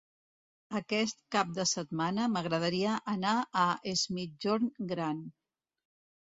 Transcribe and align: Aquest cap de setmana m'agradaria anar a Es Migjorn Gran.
Aquest 0.77 1.19
cap 1.35 1.51
de 1.57 1.65
setmana 1.71 2.25
m'agradaria 2.37 2.95
anar 3.13 3.35
a 3.65 3.67
Es 3.93 4.07
Migjorn 4.17 4.73
Gran. 4.95 5.23